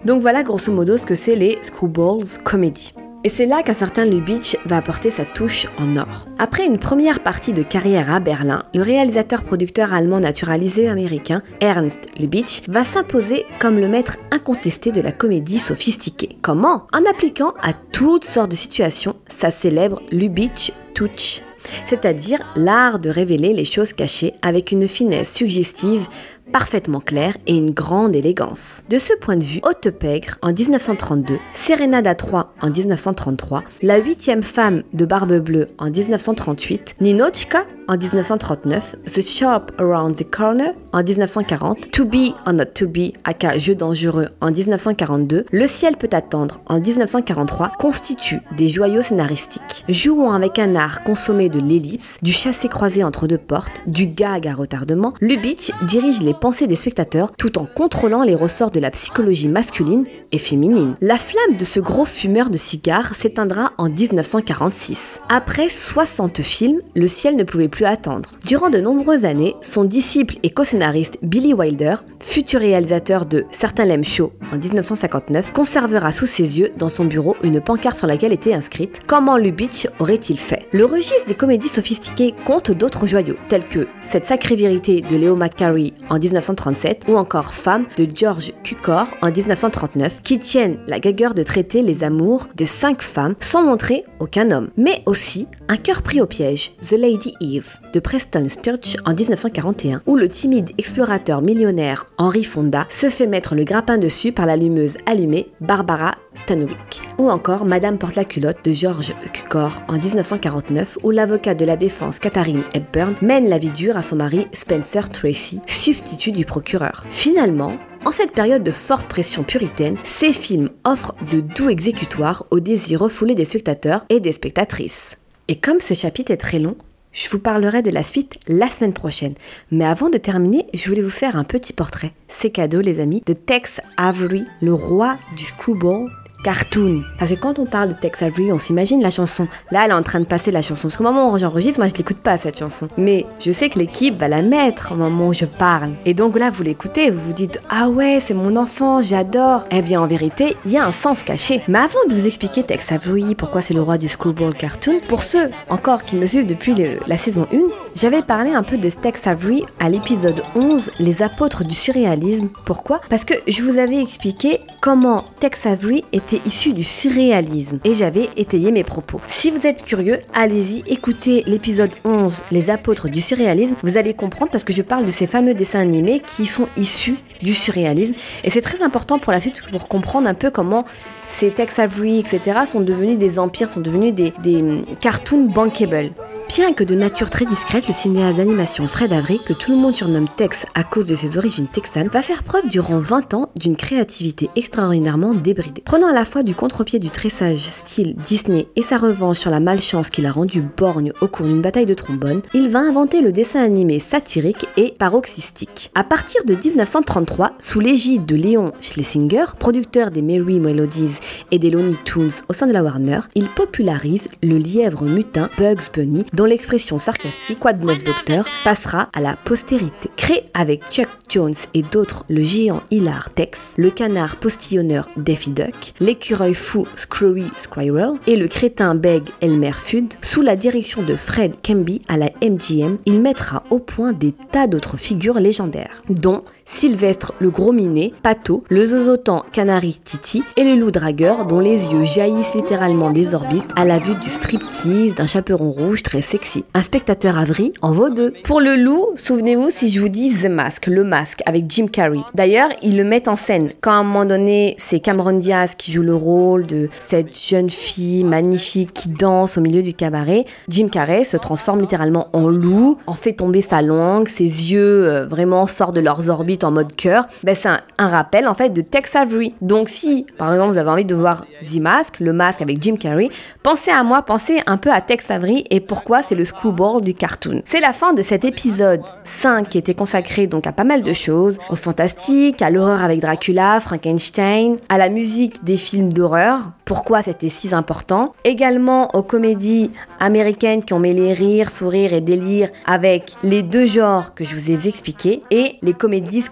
Donc 0.04 0.20
voilà 0.20 0.42
grosso 0.42 0.72
modo 0.72 0.96
ce 0.96 1.06
que 1.06 1.14
c'est 1.14 1.36
les 1.36 1.58
Screwballs 1.62 2.42
Comedy. 2.44 2.94
Et 3.22 3.28
c'est 3.28 3.44
là 3.44 3.62
qu'un 3.62 3.74
certain 3.74 4.06
Lubitsch 4.06 4.56
va 4.64 4.78
apporter 4.78 5.10
sa 5.10 5.26
touche 5.26 5.66
en 5.78 5.98
or. 5.98 6.26
Après 6.38 6.64
une 6.64 6.78
première 6.78 7.22
partie 7.22 7.52
de 7.52 7.62
carrière 7.62 8.10
à 8.10 8.18
Berlin, 8.18 8.62
le 8.72 8.80
réalisateur-producteur 8.80 9.92
allemand 9.92 10.20
naturalisé 10.20 10.88
américain 10.88 11.42
Ernst 11.60 12.08
Lubitsch 12.18 12.62
va 12.68 12.82
s'imposer 12.82 13.44
comme 13.58 13.78
le 13.78 13.88
maître 13.88 14.16
incontesté 14.30 14.90
de 14.90 15.02
la 15.02 15.12
comédie 15.12 15.58
sophistiquée. 15.58 16.38
Comment? 16.40 16.86
En 16.94 17.10
appliquant 17.10 17.52
à 17.60 17.74
toutes 17.74 18.24
sortes 18.24 18.52
de 18.52 18.56
situations 18.56 19.16
sa 19.28 19.50
célèbre 19.50 20.00
Lubitsch 20.10 20.72
Touch, 20.94 21.42
c'est-à-dire 21.84 22.38
l'art 22.56 22.98
de 22.98 23.10
révéler 23.10 23.52
les 23.52 23.64
choses 23.64 23.92
cachées 23.92 24.34
avec 24.42 24.72
une 24.72 24.88
finesse 24.88 25.32
suggestive 25.32 26.08
parfaitement 26.50 27.00
clair 27.00 27.36
et 27.46 27.56
une 27.56 27.70
grande 27.72 28.14
élégance. 28.16 28.84
De 28.88 28.98
ce 28.98 29.12
point 29.14 29.36
de 29.36 29.44
vue, 29.44 29.60
Haute 29.62 29.90
Pègre 29.90 30.36
en 30.42 30.52
1932, 30.52 31.38
Serenade 31.52 32.16
3 32.16 32.54
en 32.60 32.70
1933, 32.70 33.64
La 33.82 33.98
huitième 33.98 34.42
femme 34.42 34.82
de 34.92 35.04
Barbe 35.04 35.38
Bleue 35.38 35.68
en 35.78 35.90
1938, 35.90 36.96
Ninochka 37.00 37.64
en 37.88 37.96
1939, 37.96 38.96
The 39.12 39.22
Shop 39.22 39.62
Around 39.78 40.16
the 40.16 40.30
Corner 40.30 40.72
en 40.92 41.02
1940, 41.02 41.90
To 41.90 42.04
Be 42.04 42.34
or 42.46 42.52
Not 42.52 42.66
To 42.74 42.86
Be, 42.86 43.12
aka 43.24 43.58
Jeu 43.58 43.74
dangereux 43.74 44.28
en 44.40 44.50
1942, 44.50 45.46
Le 45.50 45.66
ciel 45.66 45.96
peut 45.96 46.08
attendre 46.12 46.60
en 46.66 46.78
1943 46.78 47.72
constituent 47.78 48.42
des 48.56 48.68
joyaux 48.68 49.02
scénaristiques. 49.02 49.84
Jouant 49.88 50.32
avec 50.32 50.58
un 50.58 50.76
art 50.76 51.02
consommé 51.02 51.48
de 51.48 51.58
l'ellipse, 51.58 52.18
du 52.22 52.32
chassé-croisé 52.32 53.02
entre 53.02 53.26
deux 53.26 53.38
portes, 53.38 53.80
du 53.86 54.06
gag 54.06 54.46
à 54.46 54.54
retardement, 54.54 55.14
Lubitsch 55.20 55.72
dirige 55.86 56.22
les 56.22 56.34
pensées 56.40 56.66
des 56.66 56.76
spectateurs 56.76 57.32
tout 57.36 57.58
en 57.58 57.66
contrôlant 57.66 58.22
les 58.22 58.34
ressorts 58.34 58.70
de 58.70 58.80
la 58.80 58.90
psychologie 58.90 59.48
masculine 59.48 60.04
et 60.32 60.38
féminine. 60.38 60.94
La 61.00 61.16
flamme 61.16 61.56
de 61.56 61.64
ce 61.64 61.78
gros 61.78 62.06
fumeur 62.06 62.50
de 62.50 62.56
cigares 62.56 63.14
s'éteindra 63.14 63.72
en 63.78 63.88
1946. 63.88 65.20
Après 65.28 65.68
60 65.68 66.42
films, 66.42 66.80
le 66.94 67.06
ciel 67.08 67.36
ne 67.36 67.44
pouvait 67.44 67.68
plus 67.68 67.84
attendre. 67.84 68.30
Durant 68.46 68.70
de 68.70 68.80
nombreuses 68.80 69.24
années, 69.24 69.54
son 69.60 69.84
disciple 69.84 70.36
et 70.42 70.50
co-scénariste 70.50 71.18
Billy 71.22 71.52
Wilder, 71.52 71.96
futur 72.20 72.60
réalisateur 72.60 73.26
de 73.26 73.44
Certains 73.52 73.84
l'aiment 73.84 74.04
chaud 74.04 74.32
en 74.52 74.56
1959, 74.56 75.52
conservera 75.52 76.12
sous 76.12 76.26
ses 76.26 76.58
yeux 76.58 76.70
dans 76.76 76.88
son 76.88 77.04
bureau 77.04 77.36
une 77.42 77.60
pancarte 77.60 77.96
sur 77.96 78.06
laquelle 78.06 78.32
était 78.32 78.54
inscrite 78.54 79.00
Comment 79.06 79.36
Lubitsch 79.36 79.86
aurait-il 79.98 80.38
fait? 80.38 80.66
Le 80.72 80.84
registre 80.84 81.26
des 81.26 81.34
comédies 81.34 81.68
sophistiquées 81.68 82.34
compte 82.44 82.70
d'autres 82.70 83.06
joyaux, 83.06 83.36
tels 83.48 83.66
que 83.66 83.86
Cette 84.02 84.24
sacrée 84.24 84.56
vérité 84.56 85.02
de 85.02 85.16
Leo 85.16 85.36
McCarey 85.36 85.92
en 86.08 86.18
1937 86.30 87.04
ou 87.08 87.16
encore 87.16 87.52
Femme 87.52 87.86
de 87.96 88.06
George 88.12 88.52
Cukor 88.62 89.06
en 89.22 89.30
1939 89.30 90.22
qui 90.22 90.38
tiennent 90.38 90.78
la 90.86 90.98
gagueur 90.98 91.34
de 91.34 91.42
traiter 91.42 91.82
les 91.82 92.04
amours 92.04 92.48
de 92.56 92.64
cinq 92.64 93.02
femmes 93.02 93.34
sans 93.40 93.62
montrer 93.62 94.04
aucun 94.18 94.50
homme. 94.50 94.70
Mais 94.76 95.02
aussi 95.06 95.46
Un 95.68 95.76
cœur 95.76 96.02
pris 96.02 96.20
au 96.20 96.26
piège, 96.26 96.72
The 96.82 96.92
Lady 96.92 97.34
Eve 97.40 97.78
de 97.92 98.00
Preston 98.00 98.44
Sturge 98.48 98.96
en 99.04 99.14
1941 99.14 100.02
où 100.06 100.16
le 100.16 100.28
timide 100.28 100.70
explorateur 100.78 101.42
millionnaire 101.42 102.06
Henry 102.18 102.44
Fonda 102.44 102.86
se 102.88 103.08
fait 103.08 103.26
mettre 103.26 103.54
le 103.54 103.64
grappin 103.64 103.98
dessus 103.98 104.32
par 104.32 104.46
l'allumeuse 104.46 104.96
allumée 105.06 105.46
Barbara 105.60 106.14
Stanwyck. 106.34 107.02
Ou 107.18 107.30
encore 107.30 107.64
Madame 107.64 107.98
porte 107.98 108.16
la 108.16 108.24
culotte 108.24 108.64
de 108.64 108.72
George 108.72 109.14
Cukor 109.32 109.80
en 109.88 109.98
1949 109.98 110.98
où 111.02 111.10
l'avocat 111.10 111.54
de 111.54 111.64
la 111.64 111.76
défense 111.76 112.18
Katharine 112.18 112.62
Hepburn 112.74 113.14
mène 113.22 113.48
la 113.48 113.58
vie 113.58 113.70
dure 113.70 113.96
à 113.96 114.02
son 114.02 114.16
mari 114.16 114.46
Spencer 114.52 115.10
Tracy, 115.10 115.60
substitut 115.66 116.32
du 116.32 116.44
procureur. 116.44 117.04
Finalement, 117.10 117.76
en 118.04 118.12
cette 118.12 118.32
période 118.32 118.62
de 118.62 118.70
forte 118.70 119.08
pression 119.08 119.42
puritaine, 119.42 119.96
ces 120.04 120.32
films 120.32 120.70
offrent 120.84 121.14
de 121.30 121.40
doux 121.40 121.68
exécutoires 121.68 122.46
au 122.50 122.60
désir 122.60 123.00
refoulé 123.00 123.34
des 123.34 123.44
spectateurs 123.44 124.04
et 124.08 124.20
des 124.20 124.32
spectatrices. 124.32 125.16
Et 125.48 125.56
comme 125.56 125.80
ce 125.80 125.94
chapitre 125.94 126.32
est 126.32 126.36
très 126.36 126.58
long, 126.58 126.76
je 127.12 127.28
vous 127.28 127.40
parlerai 127.40 127.82
de 127.82 127.90
la 127.90 128.04
suite 128.04 128.38
la 128.46 128.68
semaine 128.68 128.92
prochaine. 128.92 129.34
Mais 129.70 129.84
avant 129.84 130.10
de 130.10 130.18
terminer, 130.18 130.66
je 130.72 130.88
voulais 130.88 131.02
vous 131.02 131.10
faire 131.10 131.36
un 131.36 131.44
petit 131.44 131.72
portrait. 131.72 132.12
C'est 132.28 132.50
cadeau 132.50 132.80
les 132.80 133.00
amis, 133.00 133.22
de 133.26 133.32
Tex 133.32 133.80
Avery, 133.96 134.44
le 134.62 134.72
roi 134.72 135.16
du 135.36 135.44
screwball 135.44 136.08
cartoon. 136.42 137.02
Parce 137.18 137.30
que 137.30 137.36
quand 137.36 137.58
on 137.58 137.66
parle 137.66 137.90
de 137.90 137.94
Tex 137.94 138.22
Avery, 138.22 138.52
on 138.52 138.58
s'imagine 138.58 139.02
la 139.02 139.10
chanson. 139.10 139.46
Là, 139.70 139.84
elle 139.84 139.90
est 139.90 139.94
en 139.94 140.02
train 140.02 140.20
de 140.20 140.24
passer 140.24 140.50
la 140.50 140.62
chanson. 140.62 140.88
Parce 140.88 140.96
qu'au 140.96 141.04
moment 141.04 141.32
où 141.32 141.38
j'enregistre, 141.38 141.80
moi, 141.80 141.88
je 141.88 141.94
l'écoute 141.94 142.18
pas, 142.18 142.38
cette 142.38 142.58
chanson. 142.58 142.88
Mais 142.96 143.26
je 143.40 143.52
sais 143.52 143.68
que 143.68 143.78
l'équipe 143.78 144.18
va 144.18 144.28
la 144.28 144.42
mettre 144.42 144.92
au 144.92 144.96
moment 144.96 145.28
où 145.28 145.34
je 145.34 145.44
parle. 145.44 145.90
Et 146.04 146.14
donc 146.14 146.38
là, 146.38 146.50
vous 146.50 146.62
l'écoutez, 146.62 147.10
vous 147.10 147.20
vous 147.20 147.32
dites 147.32 147.60
Ah 147.68 147.88
ouais, 147.88 148.18
c'est 148.20 148.34
mon 148.34 148.56
enfant, 148.56 149.00
j'adore. 149.02 149.64
Eh 149.70 149.82
bien, 149.82 150.00
en 150.00 150.06
vérité, 150.06 150.56
il 150.64 150.72
y 150.72 150.78
a 150.78 150.86
un 150.86 150.92
sens 150.92 151.22
caché. 151.22 151.62
Mais 151.68 151.78
avant 151.78 152.04
de 152.08 152.14
vous 152.14 152.26
expliquer 152.26 152.62
Tex 152.62 152.92
Avery, 152.92 153.34
pourquoi 153.34 153.62
c'est 153.62 153.74
le 153.74 153.82
roi 153.82 153.98
du 153.98 154.08
screwball 154.08 154.54
cartoon, 154.54 155.00
pour 155.08 155.22
ceux 155.22 155.50
encore 155.68 156.04
qui 156.04 156.16
me 156.16 156.26
suivent 156.26 156.46
depuis 156.46 156.74
la 157.06 157.16
saison 157.16 157.46
1, 157.52 157.58
j'avais 157.96 158.22
parlé 158.22 158.52
un 158.52 158.62
peu 158.62 158.78
de 158.78 158.88
Tex 158.88 159.26
Avery 159.26 159.64
à 159.78 159.88
l'épisode 159.88 160.42
11, 160.54 160.90
Les 160.98 161.22
apôtres 161.22 161.64
du 161.64 161.74
surréalisme. 161.74 162.48
Pourquoi? 162.64 163.00
Parce 163.08 163.24
que 163.24 163.34
je 163.46 163.62
vous 163.62 163.78
avais 163.78 164.00
expliqué 164.00 164.60
comment 164.80 165.24
Tex 165.40 165.66
Avery 165.66 166.04
était 166.12 166.29
issu 166.46 166.72
du 166.72 166.84
surréalisme 166.84 167.78
et 167.84 167.94
j'avais 167.94 168.28
étayé 168.36 168.72
mes 168.72 168.84
propos. 168.84 169.20
Si 169.26 169.50
vous 169.50 169.66
êtes 169.66 169.82
curieux, 169.82 170.18
allez-y, 170.34 170.82
écoutez 170.86 171.42
l'épisode 171.46 171.90
11, 172.04 172.42
Les 172.50 172.70
apôtres 172.70 173.08
du 173.08 173.20
surréalisme, 173.20 173.76
vous 173.82 173.96
allez 173.96 174.14
comprendre 174.14 174.50
parce 174.50 174.64
que 174.64 174.72
je 174.72 174.82
parle 174.82 175.04
de 175.04 175.10
ces 175.10 175.26
fameux 175.26 175.54
dessins 175.54 175.80
animés 175.80 176.20
qui 176.20 176.46
sont 176.46 176.68
issus 176.76 177.16
du 177.42 177.54
surréalisme 177.54 178.14
et 178.44 178.50
c'est 178.50 178.60
très 178.60 178.82
important 178.82 179.18
pour 179.18 179.32
la 179.32 179.40
suite 179.40 179.62
pour 179.70 179.88
comprendre 179.88 180.28
un 180.28 180.34
peu 180.34 180.50
comment 180.50 180.84
ces 181.28 181.50
Tex 181.50 181.78
Avery, 181.78 182.18
etc. 182.18 182.60
sont 182.66 182.80
devenus 182.80 183.16
des 183.16 183.38
empires, 183.38 183.68
sont 183.68 183.80
devenus 183.80 184.14
des, 184.14 184.32
des 184.42 184.56
hum, 184.56 184.84
cartoons 185.00 185.44
bankable. 185.44 186.10
Bien 186.56 186.72
que 186.72 186.82
de 186.82 186.96
nature 186.96 187.30
très 187.30 187.44
discrète, 187.44 187.86
le 187.86 187.94
cinéaste 187.94 188.38
d'animation 188.38 188.88
Fred 188.88 189.12
Avery, 189.12 189.38
que 189.38 189.52
tout 189.52 189.70
le 189.70 189.76
monde 189.76 189.94
surnomme 189.94 190.26
Tex 190.36 190.66
à 190.74 190.82
cause 190.82 191.06
de 191.06 191.14
ses 191.14 191.38
origines 191.38 191.68
texanes, 191.68 192.08
va 192.08 192.22
faire 192.22 192.42
preuve 192.42 192.66
durant 192.66 192.98
20 192.98 193.34
ans 193.34 193.50
d'une 193.54 193.76
créativité 193.76 194.50
extraordinairement 194.56 195.32
débridée. 195.32 195.80
Prenant 195.84 196.08
à 196.08 196.12
la 196.12 196.24
fois 196.24 196.42
du 196.42 196.56
contre-pied 196.56 196.98
du 196.98 197.08
tressage 197.08 197.70
style 197.70 198.16
Disney 198.16 198.66
et 198.74 198.82
sa 198.82 198.96
revanche 198.96 199.38
sur 199.38 199.52
la 199.52 199.60
malchance 199.60 200.10
qu'il 200.10 200.26
a 200.26 200.32
rendue 200.32 200.64
borgne 200.76 201.12
au 201.20 201.28
cours 201.28 201.46
d'une 201.46 201.62
bataille 201.62 201.86
de 201.86 201.94
trombone, 201.94 202.42
il 202.52 202.68
va 202.68 202.80
inventer 202.80 203.20
le 203.20 203.30
dessin 203.30 203.62
animé 203.62 204.00
satirique 204.00 204.66
et 204.76 204.92
paroxystique. 204.98 205.92
À 205.94 206.02
partir 206.02 206.44
de 206.44 206.56
1933, 206.56 207.52
sous 207.60 207.78
l'égide 207.78 208.26
de 208.26 208.34
Léon 208.34 208.72
Schlesinger, 208.80 209.44
producteur 209.56 210.10
des 210.10 210.20
Merry 210.20 210.58
Melodies 210.58 211.20
et 211.52 211.60
des 211.60 211.70
Looney 211.70 211.94
Tunes 212.04 212.32
au 212.48 212.54
sein 212.54 212.66
de 212.66 212.72
la 212.72 212.82
Warner, 212.82 213.20
il 213.36 213.48
popularise 213.50 214.28
le 214.42 214.56
lièvre 214.56 215.04
mutin 215.04 215.48
Bugs 215.56 215.92
Bunny 215.94 216.24
dont 216.40 216.46
l'expression 216.46 216.98
sarcastique 216.98 217.58
de 217.62 217.84
neuf 217.84 218.02
docteur 218.02 218.46
passera 218.64 219.10
à 219.12 219.20
la 219.20 219.36
postérité. 219.36 220.08
Créé 220.16 220.44
avec 220.54 220.88
Chuck 220.90 221.08
Jones 221.28 221.52
et 221.74 221.82
d'autres, 221.82 222.24
le 222.30 222.42
géant 222.42 222.82
Hilar 222.90 223.28
Tex, 223.28 223.74
le 223.76 223.90
canard 223.90 224.36
postillonneur 224.36 225.10
Daffy 225.18 225.52
Duck, 225.52 225.92
l'écureuil 226.00 226.54
fou 226.54 226.86
Screwy 226.96 227.44
Squirrel 227.58 228.12
et 228.26 228.36
le 228.36 228.48
crétin 228.48 228.94
bègue 228.94 229.28
Elmer 229.42 229.72
Fudd, 229.72 230.14
sous 230.22 230.40
la 230.40 230.56
direction 230.56 231.02
de 231.02 231.14
Fred 231.14 231.56
Kemby 231.62 232.00
à 232.08 232.16
la 232.16 232.30
MGM, 232.42 232.96
il 233.04 233.20
mettra 233.20 233.62
au 233.68 233.78
point 233.78 234.14
des 234.14 234.32
tas 234.50 234.66
d'autres 234.66 234.96
figures 234.96 235.40
légendaires, 235.40 236.02
dont 236.08 236.44
Sylvestre 236.72 237.34
le 237.40 237.50
gros 237.50 237.72
minet, 237.72 238.12
Pato, 238.22 238.64
le 238.70 238.86
zozotan 238.86 239.44
Canary 239.52 240.00
Titi 240.02 240.42
et 240.56 240.64
le 240.64 240.76
loup 240.76 240.90
dragueur 240.90 241.44
dont 241.46 241.58
les 241.58 241.92
yeux 241.92 242.04
jaillissent 242.04 242.54
littéralement 242.54 243.10
des 243.10 243.34
orbites 243.34 243.68
à 243.76 243.84
la 243.84 243.98
vue 243.98 244.14
du 244.14 244.30
striptease 244.30 245.14
d'un 245.14 245.26
chaperon 245.26 245.72
rouge 245.72 246.02
très 246.02 246.22
sexy. 246.22 246.64
Un 246.72 246.82
spectateur 246.82 247.36
avri 247.36 247.74
en 247.82 247.92
vaut 247.92 248.08
deux. 248.08 248.32
Pour 248.44 248.60
le 248.60 248.76
loup, 248.76 249.08
souvenez-vous 249.16 249.68
si 249.68 249.90
je 249.90 250.00
vous 250.00 250.08
dis 250.08 250.32
The 250.32 250.46
Mask, 250.46 250.86
le 250.86 251.02
masque 251.02 251.42
avec 251.44 251.64
Jim 251.68 251.86
Carrey. 251.88 252.20
D'ailleurs, 252.34 252.70
ils 252.82 252.96
le 252.96 253.04
mettent 253.04 253.28
en 253.28 253.36
scène. 253.36 253.72
Quand 253.80 253.92
à 253.92 253.96
un 253.96 254.04
moment 254.04 254.24
donné, 254.24 254.76
c'est 254.78 255.00
Cameron 255.00 255.32
Diaz 255.32 255.74
qui 255.76 255.92
joue 255.92 256.02
le 256.02 256.14
rôle 256.14 256.66
de 256.66 256.88
cette 257.00 257.38
jeune 257.38 257.68
fille 257.68 258.24
magnifique 258.24 258.94
qui 258.94 259.08
danse 259.08 259.58
au 259.58 259.60
milieu 259.60 259.82
du 259.82 259.92
cabaret, 259.92 260.46
Jim 260.68 260.88
Carrey 260.88 261.24
se 261.24 261.36
transforme 261.36 261.80
littéralement 261.80 262.28
en 262.32 262.48
loup, 262.48 262.96
en 263.06 263.14
fait 263.14 263.32
tomber 263.32 263.60
sa 263.60 263.82
langue, 263.82 264.28
ses 264.28 264.44
yeux 264.44 265.08
euh, 265.08 265.26
vraiment 265.26 265.66
sortent 265.66 265.96
de 265.96 266.00
leurs 266.00 266.30
orbites 266.30 266.59
en 266.64 266.70
mode 266.70 266.94
cœur, 266.94 267.26
ben 267.42 267.54
c'est 267.54 267.68
un, 267.68 267.80
rappel 267.98 268.48
en 268.48 268.54
fait 268.54 268.70
de 268.70 268.80
Tex 268.80 269.14
Avery. 269.16 269.54
Donc 269.60 269.88
si 269.88 270.26
par 270.38 270.52
exemple 270.52 270.72
vous 270.72 270.78
avez 270.78 270.90
envie 270.90 271.04
de 271.04 271.14
voir 271.14 271.44
The 271.62 271.80
Mask, 271.80 272.20
le 272.20 272.32
masque 272.32 272.62
avec 272.62 272.82
Jim 272.82 272.96
Carrey, 272.96 273.28
pensez 273.62 273.90
à 273.90 274.02
moi, 274.02 274.22
pensez 274.22 274.60
un 274.66 274.76
peu 274.76 274.90
à 274.90 275.00
Tex 275.00 275.30
Avery 275.30 275.64
et 275.70 275.80
pourquoi 275.80 276.22
c'est 276.22 276.34
le 276.34 276.44
screwball 276.44 277.02
du 277.02 277.14
cartoon. 277.14 277.62
C'est 277.64 277.80
la 277.80 277.92
fin 277.92 278.12
de 278.12 278.22
cet 278.22 278.44
épisode 278.44 279.02
5 279.24 279.68
qui 279.68 279.78
était 279.78 279.94
consacré 279.94 280.46
donc 280.46 280.66
à 280.66 280.72
pas 280.72 280.84
mal 280.84 281.02
de 281.02 281.12
choses, 281.12 281.58
au 281.70 281.76
fantastique, 281.76 282.62
à 282.62 282.70
l'horreur 282.70 283.02
avec 283.02 283.20
Dracula, 283.20 283.80
Frankenstein, 283.80 284.76
à 284.88 284.98
la 284.98 285.08
musique 285.08 285.64
des 285.64 285.76
films 285.76 286.12
d'horreur, 286.12 286.70
pourquoi 286.84 287.22
c'était 287.22 287.48
si 287.48 287.70
important, 287.74 288.34
également 288.44 289.14
aux 289.14 289.22
comédies 289.22 289.90
américaines 290.18 290.84
qui 290.84 290.92
ont 290.92 290.98
mêlé 290.98 291.32
rire, 291.32 291.70
sourire 291.70 292.12
et 292.12 292.20
délire 292.20 292.68
avec 292.86 293.32
les 293.42 293.62
deux 293.62 293.86
genres 293.86 294.34
que 294.34 294.44
je 294.44 294.54
vous 294.54 294.70
ai 294.70 294.88
expliqués 294.88 295.42
et 295.50 295.76
les 295.82 295.92
comédies 295.92 296.42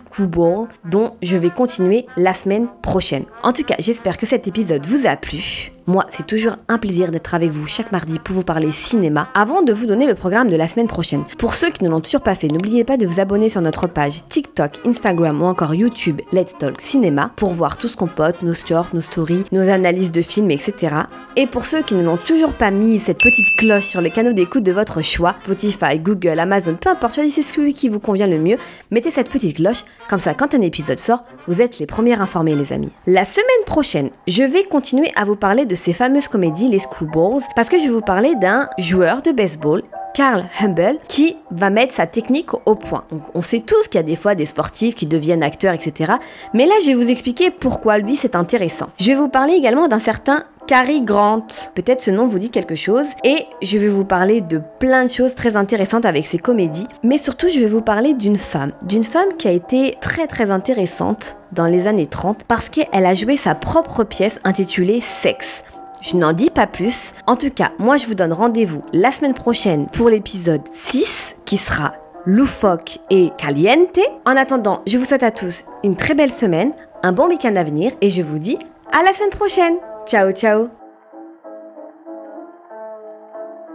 dont 0.84 1.16
je 1.22 1.36
vais 1.36 1.50
continuer 1.50 2.06
la 2.16 2.34
semaine 2.34 2.68
prochaine. 2.82 3.24
En 3.42 3.52
tout 3.52 3.64
cas, 3.64 3.76
j'espère 3.78 4.16
que 4.16 4.26
cet 4.26 4.48
épisode 4.48 4.86
vous 4.86 5.06
a 5.06 5.16
plu. 5.16 5.72
Moi, 5.88 6.04
c'est 6.10 6.26
toujours 6.26 6.56
un 6.68 6.76
plaisir 6.76 7.10
d'être 7.10 7.34
avec 7.34 7.48
vous 7.48 7.66
chaque 7.66 7.92
mardi 7.92 8.18
pour 8.18 8.34
vous 8.34 8.42
parler 8.42 8.72
cinéma 8.72 9.28
avant 9.32 9.62
de 9.62 9.72
vous 9.72 9.86
donner 9.86 10.06
le 10.06 10.14
programme 10.14 10.50
de 10.50 10.54
la 10.54 10.68
semaine 10.68 10.86
prochaine. 10.86 11.24
Pour 11.38 11.54
ceux 11.54 11.70
qui 11.70 11.82
ne 11.82 11.88
l'ont 11.88 12.02
toujours 12.02 12.20
pas 12.20 12.34
fait, 12.34 12.48
n'oubliez 12.48 12.84
pas 12.84 12.98
de 12.98 13.06
vous 13.06 13.20
abonner 13.20 13.48
sur 13.48 13.62
notre 13.62 13.86
page 13.86 14.20
TikTok, 14.28 14.86
Instagram 14.86 15.40
ou 15.40 15.46
encore 15.46 15.72
YouTube 15.72 16.20
Let's 16.30 16.58
Talk 16.58 16.82
Cinéma 16.82 17.30
pour 17.36 17.54
voir 17.54 17.78
tout 17.78 17.88
ce 17.88 17.96
qu'on 17.96 18.06
pote, 18.06 18.42
nos 18.42 18.52
shorts, 18.52 18.90
nos 18.92 19.00
stories, 19.00 19.44
nos 19.50 19.66
analyses 19.70 20.12
de 20.12 20.20
films, 20.20 20.50
etc. 20.50 20.94
Et 21.36 21.46
pour 21.46 21.64
ceux 21.64 21.80
qui 21.80 21.94
ne 21.94 22.02
l'ont 22.02 22.18
toujours 22.18 22.52
pas 22.52 22.70
mis, 22.70 22.98
cette 22.98 23.22
petite 23.22 23.56
cloche 23.56 23.86
sur 23.86 24.02
le 24.02 24.10
canaux 24.10 24.34
d'écoute 24.34 24.64
de 24.64 24.72
votre 24.72 25.00
choix, 25.00 25.36
Spotify, 25.44 25.98
Google, 25.98 26.38
Amazon, 26.38 26.76
peu 26.78 26.90
importe, 26.90 27.14
choisissez 27.14 27.42
celui 27.42 27.72
qui 27.72 27.88
vous 27.88 27.98
convient 27.98 28.26
le 28.26 28.38
mieux, 28.38 28.58
mettez 28.90 29.10
cette 29.10 29.30
petite 29.30 29.56
cloche, 29.56 29.86
comme 30.10 30.18
ça 30.18 30.34
quand 30.34 30.54
un 30.54 30.60
épisode 30.60 30.98
sort, 30.98 31.24
vous 31.46 31.62
êtes 31.62 31.78
les 31.78 31.86
premiers 31.86 32.20
informés 32.20 32.54
les 32.54 32.74
amis. 32.74 32.92
La 33.06 33.24
semaine 33.24 33.64
prochaine, 33.64 34.10
je 34.26 34.42
vais 34.42 34.64
continuer 34.64 35.10
à 35.16 35.24
vous 35.24 35.36
parler 35.36 35.64
de 35.64 35.77
ces 35.78 35.92
fameuses 35.92 36.28
comédies, 36.28 36.68
les 36.68 36.80
Screwballs, 36.80 37.42
parce 37.56 37.68
que 37.68 37.78
je 37.78 37.84
vais 37.84 37.90
vous 37.90 38.00
parler 38.00 38.34
d'un 38.34 38.68
joueur 38.78 39.22
de 39.22 39.30
baseball 39.30 39.82
Carl 40.14 40.44
Humble 40.60 40.98
qui 41.08 41.36
va 41.50 41.70
mettre 41.70 41.94
sa 41.94 42.06
technique 42.06 42.52
au 42.66 42.74
point. 42.74 43.04
on 43.34 43.42
sait 43.42 43.60
tous 43.60 43.88
qu'il 43.88 43.98
y 43.98 43.98
a 43.98 44.02
des 44.02 44.16
fois 44.16 44.34
des 44.34 44.46
sportifs 44.46 44.94
qui 44.94 45.06
deviennent 45.06 45.42
acteurs, 45.42 45.74
etc. 45.74 46.14
Mais 46.54 46.66
là, 46.66 46.74
je 46.82 46.88
vais 46.88 46.94
vous 46.94 47.10
expliquer 47.10 47.50
pourquoi 47.50 47.98
lui 47.98 48.16
c'est 48.16 48.36
intéressant. 48.36 48.88
Je 48.98 49.06
vais 49.06 49.16
vous 49.16 49.28
parler 49.28 49.54
également 49.54 49.88
d'un 49.88 49.98
certain 49.98 50.44
Cary 50.68 51.00
Grant. 51.00 51.46
Peut-être 51.74 52.02
ce 52.02 52.10
nom 52.10 52.26
vous 52.26 52.38
dit 52.38 52.50
quelque 52.50 52.74
chose. 52.74 53.06
Et 53.24 53.46
je 53.62 53.78
vais 53.78 53.88
vous 53.88 54.04
parler 54.04 54.42
de 54.42 54.60
plein 54.78 55.06
de 55.06 55.10
choses 55.10 55.34
très 55.34 55.56
intéressantes 55.56 56.04
avec 56.04 56.26
ses 56.26 56.36
comédies. 56.36 56.86
Mais 57.02 57.16
surtout, 57.16 57.48
je 57.48 57.58
vais 57.58 57.66
vous 57.66 57.80
parler 57.80 58.12
d'une 58.12 58.36
femme. 58.36 58.72
D'une 58.82 59.02
femme 59.02 59.34
qui 59.38 59.48
a 59.48 59.52
été 59.52 59.94
très 60.02 60.26
très 60.26 60.50
intéressante 60.50 61.38
dans 61.52 61.66
les 61.66 61.86
années 61.86 62.06
30 62.06 62.44
parce 62.46 62.68
qu'elle 62.68 63.06
a 63.06 63.14
joué 63.14 63.38
sa 63.38 63.54
propre 63.54 64.04
pièce 64.04 64.40
intitulée 64.44 65.00
Sexe. 65.00 65.64
Je 66.00 66.16
n'en 66.16 66.32
dis 66.32 66.50
pas 66.50 66.66
plus. 66.66 67.14
En 67.26 67.36
tout 67.36 67.50
cas, 67.50 67.72
moi 67.78 67.96
je 67.96 68.06
vous 68.06 68.14
donne 68.14 68.32
rendez-vous 68.32 68.82
la 68.92 69.12
semaine 69.12 69.34
prochaine 69.34 69.86
pour 69.86 70.08
l'épisode 70.08 70.62
6 70.72 71.36
qui 71.44 71.56
sera 71.56 71.92
loufoque 72.24 72.98
et 73.10 73.30
caliente. 73.38 73.98
En 74.26 74.36
attendant, 74.36 74.82
je 74.86 74.98
vous 74.98 75.04
souhaite 75.04 75.22
à 75.22 75.30
tous 75.30 75.64
une 75.82 75.96
très 75.96 76.14
belle 76.14 76.32
semaine, 76.32 76.72
un 77.02 77.12
bon 77.12 77.28
week-end 77.28 77.56
à 77.56 77.64
venir 77.64 77.92
et 78.00 78.10
je 78.10 78.22
vous 78.22 78.38
dis 78.38 78.58
à 78.92 79.02
la 79.02 79.12
semaine 79.12 79.30
prochaine. 79.30 79.76
Ciao 80.06 80.32
ciao 80.32 80.77